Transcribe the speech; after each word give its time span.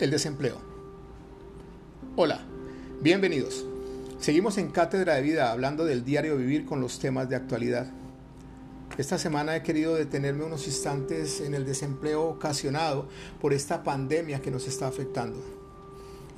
El 0.00 0.10
desempleo. 0.10 0.56
Hola, 2.16 2.40
bienvenidos. 3.02 3.66
Seguimos 4.18 4.56
en 4.56 4.70
Cátedra 4.70 5.16
de 5.16 5.20
Vida 5.20 5.52
hablando 5.52 5.84
del 5.84 6.06
diario 6.06 6.38
vivir 6.38 6.64
con 6.64 6.80
los 6.80 6.98
temas 6.98 7.28
de 7.28 7.36
actualidad. 7.36 7.86
Esta 8.96 9.18
semana 9.18 9.54
he 9.54 9.62
querido 9.62 9.94
detenerme 9.94 10.44
unos 10.44 10.66
instantes 10.66 11.42
en 11.42 11.52
el 11.52 11.66
desempleo 11.66 12.24
ocasionado 12.24 13.08
por 13.42 13.52
esta 13.52 13.84
pandemia 13.84 14.40
que 14.40 14.50
nos 14.50 14.66
está 14.66 14.86
afectando. 14.86 15.38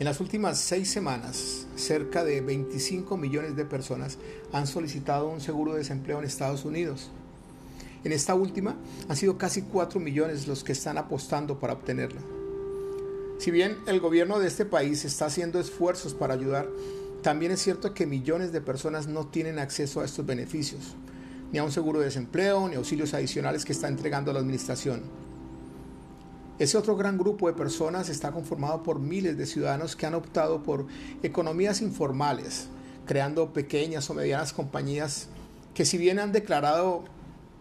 En 0.00 0.06
las 0.06 0.18
últimas 0.18 0.58
seis 0.58 0.90
semanas, 0.90 1.68
cerca 1.76 2.24
de 2.24 2.40
25 2.40 3.16
millones 3.16 3.54
de 3.54 3.64
personas 3.64 4.18
han 4.52 4.66
solicitado 4.66 5.28
un 5.28 5.40
seguro 5.40 5.74
de 5.74 5.78
desempleo 5.78 6.18
en 6.18 6.24
Estados 6.24 6.64
Unidos. 6.64 7.12
En 8.02 8.10
esta 8.10 8.34
última 8.34 8.74
han 9.08 9.16
sido 9.16 9.38
casi 9.38 9.62
4 9.62 10.00
millones 10.00 10.48
los 10.48 10.64
que 10.64 10.72
están 10.72 10.98
apostando 10.98 11.60
para 11.60 11.74
obtenerlo. 11.74 12.41
Si 13.42 13.50
bien 13.50 13.76
el 13.88 13.98
gobierno 13.98 14.38
de 14.38 14.46
este 14.46 14.64
país 14.64 15.04
está 15.04 15.26
haciendo 15.26 15.58
esfuerzos 15.58 16.14
para 16.14 16.32
ayudar, 16.32 16.68
también 17.22 17.50
es 17.50 17.60
cierto 17.60 17.92
que 17.92 18.06
millones 18.06 18.52
de 18.52 18.60
personas 18.60 19.08
no 19.08 19.26
tienen 19.26 19.58
acceso 19.58 20.00
a 20.00 20.04
estos 20.04 20.24
beneficios, 20.24 20.94
ni 21.50 21.58
a 21.58 21.64
un 21.64 21.72
seguro 21.72 21.98
de 21.98 22.04
desempleo, 22.04 22.68
ni 22.68 22.76
auxilios 22.76 23.14
adicionales 23.14 23.64
que 23.64 23.72
está 23.72 23.88
entregando 23.88 24.32
la 24.32 24.38
administración. 24.38 25.02
Ese 26.60 26.78
otro 26.78 26.94
gran 26.94 27.18
grupo 27.18 27.48
de 27.48 27.54
personas 27.54 28.08
está 28.10 28.30
conformado 28.30 28.84
por 28.84 29.00
miles 29.00 29.36
de 29.36 29.46
ciudadanos 29.46 29.96
que 29.96 30.06
han 30.06 30.14
optado 30.14 30.62
por 30.62 30.86
economías 31.24 31.82
informales, 31.82 32.68
creando 33.06 33.52
pequeñas 33.52 34.08
o 34.08 34.14
medianas 34.14 34.52
compañías 34.52 35.26
que 35.74 35.84
si 35.84 35.98
bien 35.98 36.20
han 36.20 36.30
declarado 36.30 37.02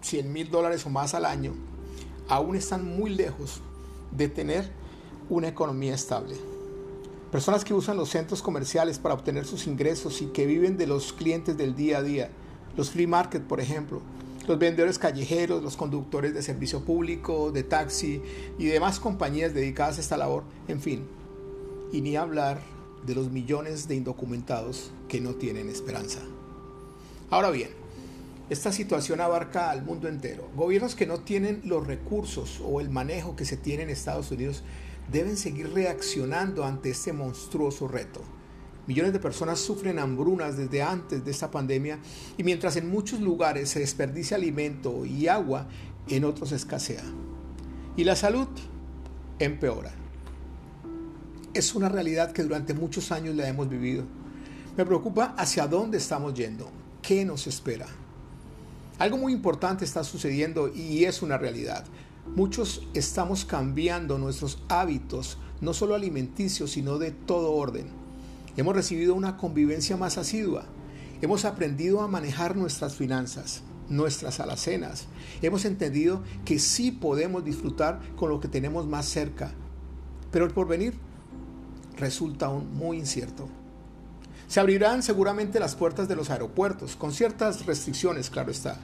100 0.00 0.32
mil 0.32 0.50
dólares 0.50 0.86
o 0.86 0.88
más 0.88 1.12
al 1.12 1.26
año, 1.26 1.52
aún 2.28 2.56
están 2.56 2.82
muy 2.82 3.10
lejos 3.10 3.60
de 4.10 4.30
tener 4.30 4.85
una 5.28 5.48
economía 5.48 5.94
estable. 5.94 6.34
Personas 7.30 7.64
que 7.64 7.74
usan 7.74 7.96
los 7.96 8.10
centros 8.10 8.42
comerciales 8.42 8.98
para 8.98 9.14
obtener 9.14 9.44
sus 9.44 9.66
ingresos 9.66 10.22
y 10.22 10.26
que 10.26 10.46
viven 10.46 10.76
de 10.76 10.86
los 10.86 11.12
clientes 11.12 11.56
del 11.56 11.74
día 11.74 11.98
a 11.98 12.02
día. 12.02 12.30
Los 12.76 12.90
free 12.90 13.06
market, 13.06 13.42
por 13.42 13.60
ejemplo. 13.60 14.00
Los 14.46 14.58
vendedores 14.58 14.98
callejeros, 14.98 15.62
los 15.62 15.76
conductores 15.76 16.32
de 16.34 16.42
servicio 16.42 16.84
público, 16.84 17.50
de 17.50 17.64
taxi 17.64 18.22
y 18.58 18.66
demás 18.66 19.00
compañías 19.00 19.52
dedicadas 19.52 19.98
a 19.98 20.00
esta 20.02 20.16
labor. 20.16 20.44
En 20.68 20.80
fin. 20.80 21.04
Y 21.92 22.00
ni 22.00 22.16
hablar 22.16 22.60
de 23.04 23.14
los 23.14 23.30
millones 23.30 23.88
de 23.88 23.96
indocumentados 23.96 24.92
que 25.08 25.20
no 25.20 25.34
tienen 25.34 25.68
esperanza. 25.68 26.20
Ahora 27.28 27.50
bien, 27.50 27.70
esta 28.50 28.70
situación 28.70 29.20
abarca 29.20 29.70
al 29.70 29.84
mundo 29.84 30.06
entero. 30.06 30.48
Gobiernos 30.54 30.94
que 30.94 31.06
no 31.06 31.18
tienen 31.18 31.62
los 31.64 31.84
recursos 31.84 32.60
o 32.64 32.80
el 32.80 32.88
manejo 32.88 33.34
que 33.34 33.44
se 33.44 33.56
tiene 33.56 33.82
en 33.82 33.90
Estados 33.90 34.30
Unidos 34.30 34.62
deben 35.10 35.36
seguir 35.36 35.72
reaccionando 35.72 36.64
ante 36.64 36.90
este 36.90 37.12
monstruoso 37.12 37.88
reto. 37.88 38.22
Millones 38.86 39.12
de 39.12 39.18
personas 39.18 39.58
sufren 39.58 39.98
hambrunas 39.98 40.56
desde 40.56 40.82
antes 40.82 41.24
de 41.24 41.30
esta 41.30 41.50
pandemia 41.50 41.98
y 42.36 42.44
mientras 42.44 42.76
en 42.76 42.88
muchos 42.88 43.20
lugares 43.20 43.70
se 43.70 43.80
desperdicia 43.80 44.36
alimento 44.36 45.04
y 45.04 45.26
agua, 45.26 45.66
en 46.08 46.24
otros 46.24 46.52
escasea. 46.52 47.02
Y 47.96 48.04
la 48.04 48.14
salud 48.14 48.46
empeora. 49.38 49.92
Es 51.52 51.74
una 51.74 51.88
realidad 51.88 52.32
que 52.32 52.42
durante 52.42 52.74
muchos 52.74 53.10
años 53.10 53.34
la 53.34 53.48
hemos 53.48 53.68
vivido. 53.68 54.04
Me 54.76 54.84
preocupa 54.84 55.34
hacia 55.36 55.66
dónde 55.66 55.98
estamos 55.98 56.34
yendo, 56.34 56.70
qué 57.02 57.24
nos 57.24 57.46
espera. 57.46 57.86
Algo 58.98 59.16
muy 59.16 59.32
importante 59.32 59.84
está 59.84 60.04
sucediendo 60.04 60.72
y 60.72 61.04
es 61.04 61.22
una 61.22 61.38
realidad. 61.38 61.84
Muchos 62.34 62.82
estamos 62.92 63.44
cambiando 63.44 64.18
nuestros 64.18 64.58
hábitos, 64.68 65.38
no 65.60 65.72
solo 65.72 65.94
alimenticios, 65.94 66.72
sino 66.72 66.98
de 66.98 67.10
todo 67.10 67.52
orden. 67.52 67.86
Hemos 68.56 68.74
recibido 68.74 69.14
una 69.14 69.36
convivencia 69.36 69.96
más 69.96 70.18
asidua. 70.18 70.64
Hemos 71.22 71.46
aprendido 71.46 72.02
a 72.02 72.08
manejar 72.08 72.56
nuestras 72.56 72.94
finanzas, 72.94 73.62
nuestras 73.88 74.38
alacenas. 74.40 75.06
Hemos 75.40 75.64
entendido 75.64 76.22
que 76.44 76.58
sí 76.58 76.90
podemos 76.90 77.42
disfrutar 77.42 78.00
con 78.16 78.28
lo 78.28 78.40
que 78.40 78.48
tenemos 78.48 78.86
más 78.86 79.06
cerca. 79.06 79.52
Pero 80.30 80.44
el 80.44 80.52
porvenir 80.52 80.94
resulta 81.96 82.46
aún 82.46 82.74
muy 82.74 82.98
incierto. 82.98 83.48
Se 84.46 84.60
abrirán 84.60 85.02
seguramente 85.02 85.58
las 85.58 85.74
puertas 85.74 86.06
de 86.06 86.16
los 86.16 86.28
aeropuertos, 86.28 86.96
con 86.96 87.12
ciertas 87.12 87.64
restricciones, 87.64 88.28
claro 88.28 88.50
está 88.50 88.78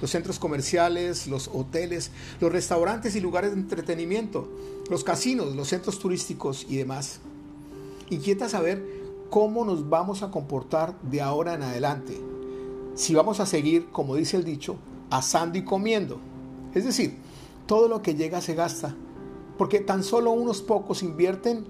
los 0.00 0.10
centros 0.10 0.38
comerciales, 0.38 1.26
los 1.26 1.48
hoteles, 1.52 2.10
los 2.40 2.52
restaurantes 2.52 3.16
y 3.16 3.20
lugares 3.20 3.52
de 3.52 3.60
entretenimiento, 3.60 4.48
los 4.90 5.04
casinos, 5.04 5.54
los 5.56 5.68
centros 5.68 5.98
turísticos 5.98 6.66
y 6.68 6.76
demás. 6.76 7.20
Inquieta 8.10 8.48
saber 8.48 8.84
cómo 9.30 9.64
nos 9.64 9.88
vamos 9.88 10.22
a 10.22 10.30
comportar 10.30 11.00
de 11.02 11.20
ahora 11.20 11.54
en 11.54 11.62
adelante. 11.62 12.20
Si 12.94 13.14
vamos 13.14 13.40
a 13.40 13.46
seguir, 13.46 13.88
como 13.90 14.14
dice 14.14 14.36
el 14.36 14.44
dicho, 14.44 14.76
asando 15.10 15.58
y 15.58 15.64
comiendo. 15.64 16.20
Es 16.74 16.84
decir, 16.84 17.16
todo 17.66 17.88
lo 17.88 18.02
que 18.02 18.14
llega 18.14 18.40
se 18.40 18.54
gasta, 18.54 18.94
porque 19.58 19.80
tan 19.80 20.04
solo 20.04 20.30
unos 20.30 20.62
pocos 20.62 21.02
invierten 21.02 21.66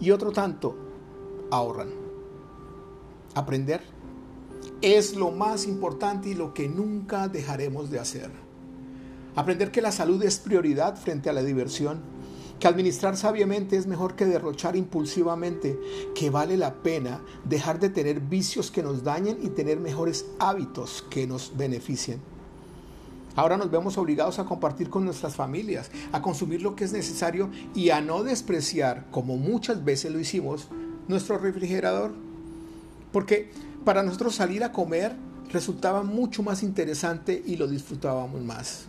y 0.00 0.10
otro 0.10 0.32
tanto 0.32 0.76
ahorran. 1.50 1.88
Aprender 3.34 3.82
es 4.82 5.14
lo 5.16 5.30
más 5.30 5.66
importante 5.66 6.30
y 6.30 6.34
lo 6.34 6.54
que 6.54 6.68
nunca 6.68 7.28
dejaremos 7.28 7.90
de 7.90 7.98
hacer. 7.98 8.30
Aprender 9.36 9.70
que 9.70 9.82
la 9.82 9.92
salud 9.92 10.22
es 10.22 10.38
prioridad 10.38 10.96
frente 10.96 11.30
a 11.30 11.32
la 11.32 11.42
diversión, 11.42 12.00
que 12.58 12.68
administrar 12.68 13.16
sabiamente 13.16 13.76
es 13.76 13.86
mejor 13.86 14.16
que 14.16 14.26
derrochar 14.26 14.76
impulsivamente, 14.76 15.78
que 16.14 16.30
vale 16.30 16.56
la 16.56 16.82
pena 16.82 17.22
dejar 17.44 17.80
de 17.80 17.88
tener 17.88 18.20
vicios 18.20 18.70
que 18.70 18.82
nos 18.82 19.02
dañen 19.02 19.38
y 19.42 19.48
tener 19.48 19.80
mejores 19.80 20.26
hábitos 20.38 21.04
que 21.08 21.26
nos 21.26 21.56
beneficien. 21.56 22.20
Ahora 23.36 23.56
nos 23.56 23.70
vemos 23.70 23.96
obligados 23.96 24.38
a 24.38 24.44
compartir 24.44 24.90
con 24.90 25.04
nuestras 25.04 25.36
familias, 25.36 25.90
a 26.12 26.20
consumir 26.20 26.62
lo 26.62 26.74
que 26.74 26.84
es 26.84 26.92
necesario 26.92 27.48
y 27.74 27.90
a 27.90 28.00
no 28.00 28.22
despreciar, 28.24 29.06
como 29.10 29.36
muchas 29.36 29.84
veces 29.84 30.12
lo 30.12 30.18
hicimos, 30.18 30.68
nuestro 31.08 31.38
refrigerador. 31.38 32.12
Porque 33.12 33.50
para 33.84 34.02
nosotros 34.02 34.34
salir 34.34 34.62
a 34.64 34.72
comer 34.72 35.14
resultaba 35.52 36.02
mucho 36.02 36.42
más 36.42 36.62
interesante 36.62 37.42
y 37.44 37.56
lo 37.56 37.66
disfrutábamos 37.66 38.42
más. 38.42 38.86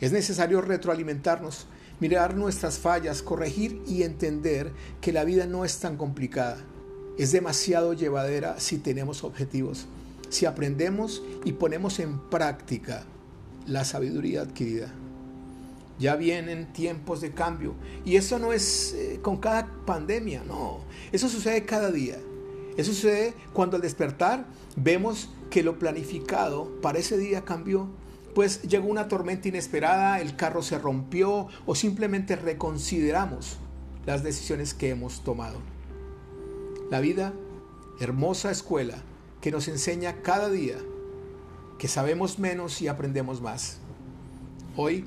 Es 0.00 0.12
necesario 0.12 0.60
retroalimentarnos, 0.60 1.66
mirar 2.00 2.36
nuestras 2.36 2.78
fallas, 2.78 3.22
corregir 3.22 3.82
y 3.86 4.02
entender 4.02 4.72
que 5.00 5.12
la 5.12 5.24
vida 5.24 5.46
no 5.46 5.64
es 5.64 5.78
tan 5.78 5.96
complicada. 5.96 6.58
Es 7.16 7.32
demasiado 7.32 7.94
llevadera 7.94 8.60
si 8.60 8.78
tenemos 8.78 9.24
objetivos, 9.24 9.86
si 10.28 10.44
aprendemos 10.44 11.22
y 11.44 11.52
ponemos 11.52 11.98
en 11.98 12.18
práctica 12.18 13.04
la 13.66 13.84
sabiduría 13.84 14.42
adquirida. 14.42 14.92
Ya 15.98 16.16
vienen 16.16 16.72
tiempos 16.74 17.22
de 17.22 17.32
cambio 17.32 17.74
y 18.04 18.16
eso 18.16 18.38
no 18.38 18.52
es 18.52 18.92
eh, 18.92 19.18
con 19.22 19.38
cada 19.38 19.66
pandemia, 19.86 20.42
no, 20.44 20.80
eso 21.10 21.26
sucede 21.28 21.64
cada 21.64 21.90
día. 21.90 22.18
Eso 22.76 22.92
sucede 22.92 23.34
cuando 23.52 23.76
al 23.76 23.82
despertar 23.82 24.46
vemos 24.76 25.30
que 25.50 25.62
lo 25.62 25.78
planificado 25.78 26.80
para 26.82 26.98
ese 26.98 27.16
día 27.16 27.44
cambió, 27.44 27.88
pues 28.34 28.62
llegó 28.62 28.88
una 28.88 29.08
tormenta 29.08 29.48
inesperada, 29.48 30.20
el 30.20 30.36
carro 30.36 30.62
se 30.62 30.78
rompió 30.78 31.48
o 31.64 31.74
simplemente 31.74 32.36
reconsideramos 32.36 33.58
las 34.04 34.22
decisiones 34.22 34.74
que 34.74 34.90
hemos 34.90 35.24
tomado. 35.24 35.58
La 36.90 37.00
vida, 37.00 37.32
hermosa 37.98 38.50
escuela 38.50 38.96
que 39.40 39.50
nos 39.50 39.68
enseña 39.68 40.20
cada 40.22 40.50
día 40.50 40.76
que 41.78 41.88
sabemos 41.88 42.38
menos 42.38 42.82
y 42.82 42.88
aprendemos 42.88 43.40
más. 43.40 43.78
Hoy, 44.76 45.06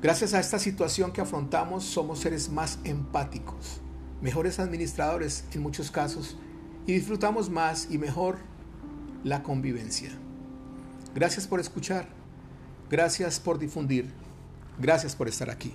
gracias 0.00 0.32
a 0.32 0.40
esta 0.40 0.58
situación 0.58 1.12
que 1.12 1.20
afrontamos, 1.20 1.84
somos 1.84 2.20
seres 2.20 2.50
más 2.50 2.78
empáticos, 2.84 3.80
mejores 4.22 4.58
administradores 4.58 5.44
en 5.52 5.62
muchos 5.62 5.90
casos 5.90 6.38
y 6.86 6.92
disfrutamos 6.92 7.50
más 7.50 7.88
y 7.90 7.98
mejor 7.98 8.38
la 9.24 9.42
convivencia. 9.42 10.10
Gracias 11.14 11.46
por 11.46 11.60
escuchar, 11.60 12.08
gracias 12.90 13.38
por 13.38 13.58
difundir, 13.58 14.10
gracias 14.78 15.14
por 15.14 15.28
estar 15.28 15.50
aquí. 15.50 15.72